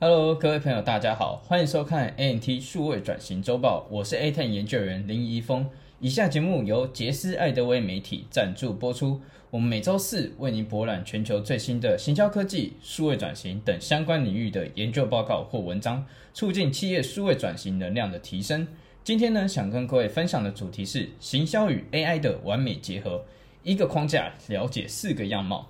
[0.00, 5.68] Hello，各位朋友，大家好，欢迎收看 ANT 数位转型周报，我是 A Ten 研究员林怡峰。
[5.98, 9.20] 以下节目由杰斯艾德威媒体赞助播出。
[9.50, 18.68] 我们每周四为您博览全球最新的行销科技、数位转型等相关领域的研究报告或文章，促进企业数位转型能量的提升。
[19.02, 23.24] 今天呢，想跟各位分享的主题是行销与 AI 的完美结合，
[23.64, 25.66] 一个框架了解四个样貌。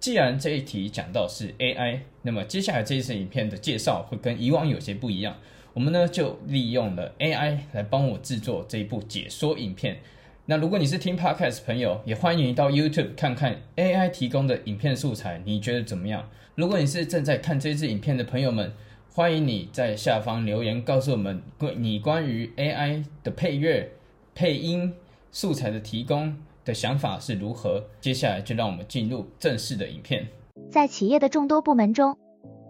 [0.00, 5.36] 既然这一题讲到是 AI，那么接下来这一次影片的介绍会跟以往有些不一样。
[5.74, 9.98] 我们呢就利用了 AI 来帮我制作这一部解说影片。
[10.46, 16.30] 那如果你是听 Podcast 朋友，也欢迎到 YouTube 看看 AI 提供的影片素材，你觉得怎么样？
[16.54, 18.72] 如果你是正在看这支影片的朋友们，
[19.12, 23.92] 欢迎你在下方留言告诉我们关你关于 AI 的配乐、
[24.34, 24.94] 配音
[25.30, 26.36] 素材的提供
[26.70, 27.82] 的想法是如何。
[28.00, 30.24] 接下来就让我们进入正式的影片。
[30.70, 32.16] 在企业的众多部门中，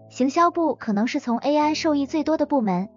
[0.09, 2.89] 行销部可能是从 AI 受益最多的部门。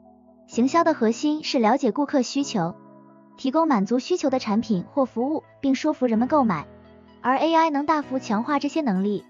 [0.46, 2.74] 行销的核心是了解顾客需求。
[3.36, 6.66] 提供满足需求的产品或服务，并说服人们购买，
[7.20, 9.24] 而 AI 能大幅强化这些能力。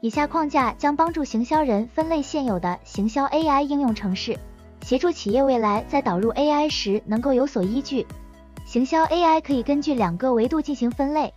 [0.00, 4.38] 以下框架将帮助行销人分类现有的行销 AI 应用程式，
[4.82, 8.06] 协助企业未来在导入 AI 时能够有所依据。
[8.68, 11.32] 行销 AI 可以根据两个维度进行分类，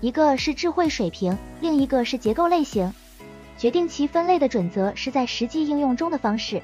[0.00, 2.92] 一个是智慧水平，另一个是结构类型。
[3.56, 6.60] 决定其分类的准则是在实际应用中的方式。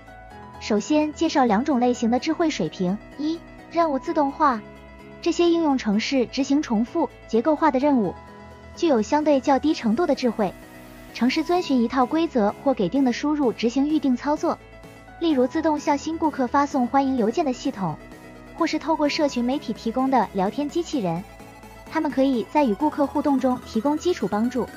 [0.58, 3.38] 首先介绍两种类型的智慧水平：一、
[3.70, 4.60] 任务自动化。
[5.22, 8.12] 这些应用程式执行重复、结构化的任务，
[8.74, 10.52] 具有相对较低程度的智慧。
[11.14, 14.58] 程式遵循一套规则或给定的输入执行预定操作，
[15.20, 17.96] 例如自动向新顾客发送欢迎邮件的系统，
[18.60, 21.24] 或是透过社群媒体提供的聊天机器人。
[21.90, 24.68] 他们可以在与顾客互动中提供基础帮助，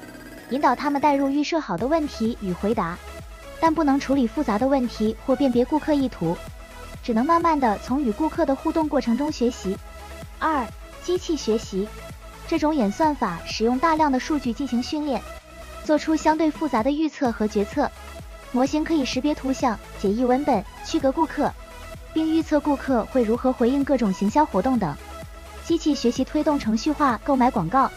[0.52, 2.98] 引导他们带入预设好的问题与回答，
[3.60, 6.38] 但不能处理复杂的问题或辨别顾客意图，
[7.04, 9.78] 只能慢慢的从与顾客的互动过程中学习。
[10.40, 10.66] 二、
[11.04, 11.86] 机器学习
[12.48, 15.22] 这种演算法使用大量的数据进行训练，
[15.84, 17.92] 做出相对复杂的预测和决策。
[18.54, 21.52] 模型可以识别图像、解译文本、区隔顾客，
[22.14, 24.96] 并预测顾客会如何回应各种行销活动等。
[25.66, 27.90] 机器学习推动程序化购买广告、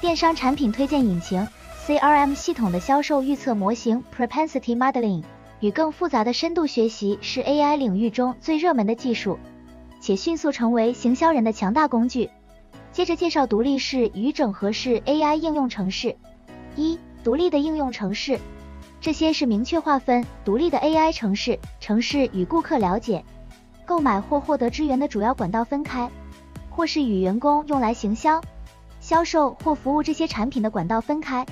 [0.00, 1.46] 电商产品推荐引擎、
[1.86, 5.22] CRM 系统的销售预测模型 Propensity Modeling
[5.60, 9.38] 与更复杂的深度学习是 AI 领域中最热门的技术。
[10.00, 12.30] 且迅速成为行销人的强大工具。
[12.90, 16.16] 接着介绍独立式与整合式 AI 应用程式。
[16.74, 18.40] 一、独立的应用程式，
[18.98, 23.22] 这些是明确划分独立的 AI 程式，程式与顾客了解、
[23.86, 26.10] 购买或获得支援的主要管道分开，
[26.70, 28.40] 或是与员工用来行销、
[29.00, 31.44] 销售或服务这些产品的管道分开。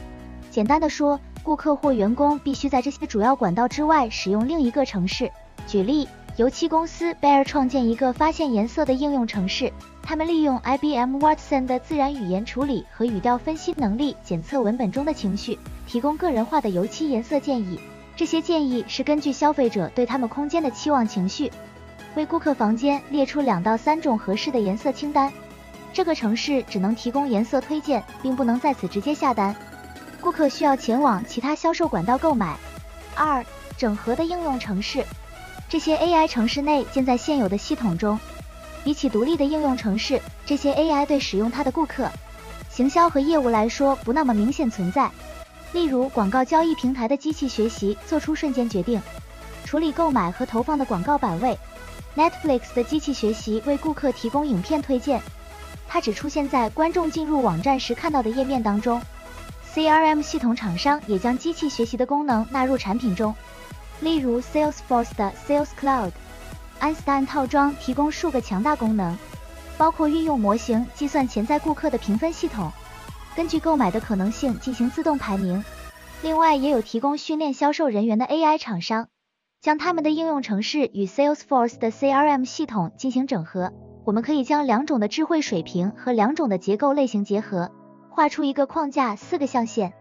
[0.51, 5.31] 简单的说，顾客或员工必须在这些主要管道之外使用另一个城市。
[5.67, 6.09] 举例。
[6.37, 9.73] 油漆公司 Bear 创建一个发现颜色的应用程式，
[10.05, 15.59] 他们利用 IBM Watson 的自然语言处理和语调分析能力检测文本中的情绪，
[15.89, 17.81] 提供个人化的油漆颜色建议。
[18.15, 21.51] 这些建议是根据消费者对他们空间的期望情绪，
[22.15, 25.33] 为顾客房间列出两到三种合适的颜色清单。
[25.93, 29.55] 这个城市只能提供颜色推荐，并不能在此直接下单，
[30.21, 32.57] 顾客需要前往其他销售管道购买。
[33.15, 33.45] 二、
[33.77, 35.05] 整合的应用城市。
[35.69, 38.19] 这些 AI 城市内建在现有的系统中，
[38.83, 42.11] 比起独立的应用城市，这些 AI 对使用它的顾客、
[42.71, 45.11] 行销和业务来说不那么明显存在。
[45.73, 49.01] 例如，广告交易平台的机器学习做出瞬间决定，
[49.65, 51.59] 处理购买和投放的广告版位
[52.19, 55.23] ；Netflix 的机器学习为顾客提供影片推荐，
[55.87, 59.01] 它只出现在观众进入网站时看到的页面当中。
[59.73, 63.33] CRM 系统厂商也将机器学习的功能纳入产品中。
[64.01, 66.11] 例如 Salesforce 的 Sales Cloud，
[66.81, 69.17] 安 s t n 套装提供数个强大功能，
[69.77, 72.73] 包括运用模型计算潜在顾客的评分系统，
[73.37, 75.65] 根据购买的可能性进行自动排名。
[76.23, 79.09] 另外，也有提供训练销售人员的 AI 厂商，
[79.61, 83.73] 将他们的应用程式与 Salesforce 的 CRM 系统进行整合。
[84.05, 87.71] 我们可以将两种的智慧水平和两种的结构类型结合，
[88.09, 89.93] 画出一个框架，四个象限。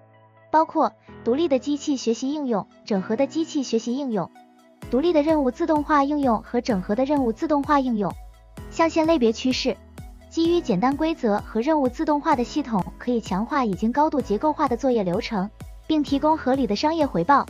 [0.52, 0.94] 包括
[1.26, 4.30] 独立的机器学习应用、整合的机器学习应用、
[4.92, 8.14] 独立的任务自动化应用和整合的任务自动化应用。
[8.70, 9.76] 象限类别趋势：
[10.30, 15.50] 基于简单规则和任务自动化的系统，可以强化已经高度结构化的作业流程，
[15.88, 17.46] 并提供合理的商业回报。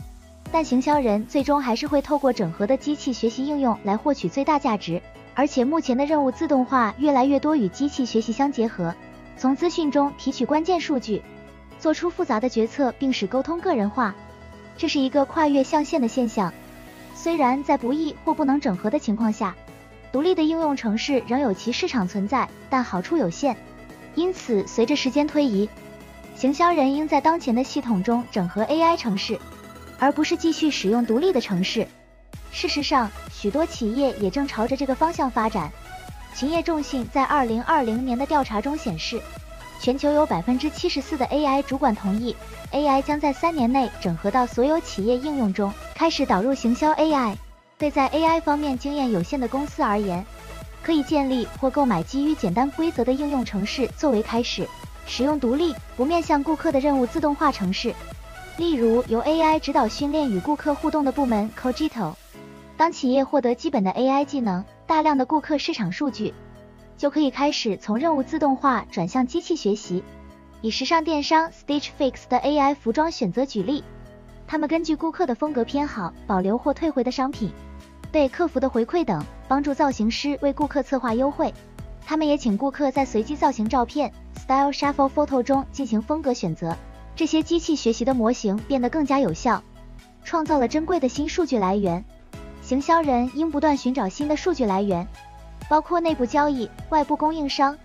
[0.50, 5.00] 但行销人最终还是会透过整合的机器学习应用来获取最大价值。
[5.34, 8.92] 而且目前的任务自动化越来越多与机器学习相结合，
[9.36, 11.22] 从资讯中提取关键数据。
[11.78, 14.12] 做出复杂的决策，并使沟通个人化，
[14.76, 16.52] 这是一个跨越象限的现象。
[17.14, 19.54] 虽然在不易或不能整合的情况下，
[20.10, 23.56] 独立的应用程式仍有其市场存在，但好处有限。
[24.16, 25.68] 因此，随着时间推移，
[26.34, 29.38] 行销人应在当前的系统中整合 AI 程式，
[29.98, 31.86] 而不是继续使用独立的城市。
[32.50, 35.70] 事实上，许多企业也正朝着这个方向发展。
[36.34, 39.20] 勤业众信在二零二零年的调查中显示，
[39.80, 42.34] 全球有百分之七十四的 AI 主管同意
[42.72, 47.34] ，AI 将在三年内整合到所有企业应用中，开始导入行销 AI。
[47.76, 50.24] 对在 AI 方面经验有限的公司而言，
[50.82, 54.66] 可以建立或购买基于简单规则的应用程式作为开始，
[55.06, 57.94] 使用独立不面向顾客的任务自动化程式，
[58.58, 62.14] 例如由 AI 指导训练与顾客互动的部门 Cogito。
[62.76, 66.34] 当企业获得基本的 AI 技能，大量的顾客市场数据，
[66.96, 70.02] 就可以开始从任务自动化转向机器学习。
[70.60, 73.84] 以时尚电商 Stitch Fix 的 AI 服装选择举例，
[74.48, 77.52] 他们根据顾客的风格偏好，保留或退回的商品。
[78.10, 81.54] 对客服的回馈等，帮助造型师为顾客策划优惠。
[82.04, 86.76] 他们也请顾客在随机造型照片 Style Shuffle Photo 中进行风格选择。
[87.18, 89.60] 这些机器学习的模型变得更加有效，
[90.22, 92.04] 创造了珍贵的新数据来源。
[92.62, 95.04] 行销人应不断寻找新的数据来源，
[95.68, 97.76] 包括内部交易、外部供应商，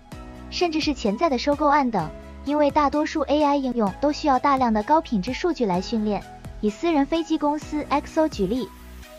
[0.50, 2.08] 甚至是潜在的收购案等。
[2.44, 6.22] 因为大多数 AI 应用都需要大量的高品质数据来训练。
[6.60, 8.68] 以私人飞机公司 XO 举例。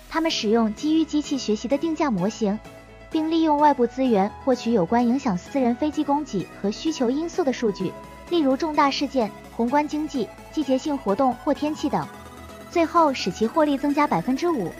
[0.09, 2.57] 他们使用基于机器学习的定价模型，
[3.11, 7.91] 并利用外部资源获取有关影响私人飞机供给和需求因素的数据，
[8.29, 12.07] 例如重大事件、宏观经济、季节性活动或天气等，
[12.71, 14.71] 最后使其获利增加百分之五。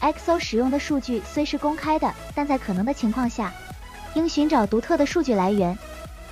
[0.00, 3.52] XO 使用的数据虽是公开的，但在可能的情况下，
[4.14, 5.76] 应寻找独特的数据来源，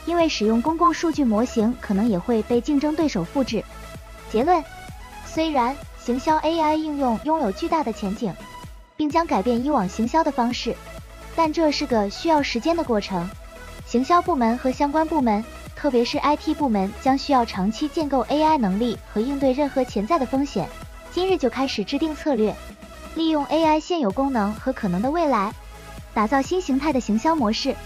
[0.06, 3.62] 因为使用公共数据模型可能也会被竞争对手复制。
[4.30, 4.64] 结论：
[5.26, 8.34] 虽然行销 AI 应用拥有巨大的前景，
[8.96, 10.74] 并将改变以往行销的方式，
[11.36, 13.28] 但这是个需要时间的过程。
[13.86, 15.44] 行销部门和相关部门，
[15.78, 20.68] 特别是 IT 部门，将需要长期建构 AI 能力和应对任何潜在的风险。
[21.12, 22.52] 今日就开始制定策略，
[23.14, 25.54] 利用 AI 现有功能和可能的未来，
[26.12, 27.76] 打造新形态的行销模式。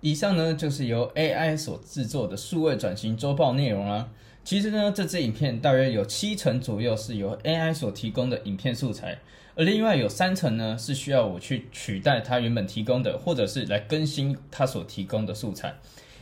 [0.00, 4.08] 以上呢，就是由 AI 所制作的数位转型周报内容啦。
[4.44, 9.18] 其实呢，这支影片大约有七成左右是由 AI 所提供的影片素材，
[9.56, 15.74] 而另外有三成呢是需要我去取代它原本提供的，或者是来更新它所提供的素材。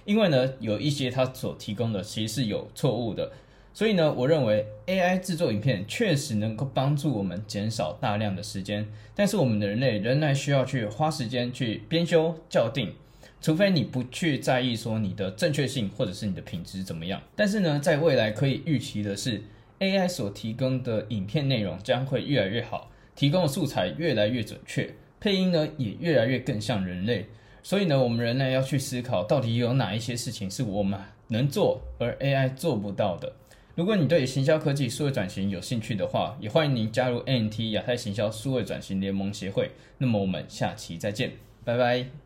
[0.08, 3.30] 因为呢，有一些它所提供的其实是有错误的，
[3.74, 12.94] 所以呢，我认为 AI 制作影片确实能够帮助我们减少大量的时间，但是我们的人类仍然需要去花时间去编修校订。
[13.42, 19.42] 除非你不去在意说你的正确性或者是你的品质怎么样，但是呢，在未来可以预期的是
[19.78, 27.26] ，AI 所提供的影片内容将会越来越好，提供的素材越来越准确，配音呢也越来越更像人类。
[27.68, 33.30] 所以呢，我们人类要去思考，到底有哪一些事情是我们能做而 AI 做不到的。
[33.74, 39.72] 如果你对行销科技数位转型有兴趣的话，也欢迎您加入 NT 亚太行销数位转型联盟协会。
[39.98, 41.32] 那么我们下期再见，
[41.62, 42.18] 拜拜。